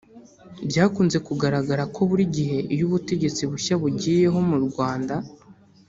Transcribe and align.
Byakunze 0.69 1.17
kugaragara 1.27 1.83
ko 1.95 2.01
buri 2.09 2.25
gihe 2.35 2.57
iyo 2.73 2.83
ubutegetsi 2.89 3.41
bushya 3.51 3.75
bugiyeho 3.81 4.37
mu 4.49 4.57
Rwanda 4.65 5.15